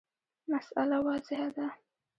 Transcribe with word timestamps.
مسأله 0.47 0.99
واضحه 1.01 1.49
ده. 1.49 1.69